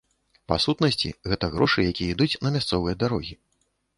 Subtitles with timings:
[0.51, 3.37] Па сутнасці, гэта грошы, якія ідуць на мясцовыя дарогі.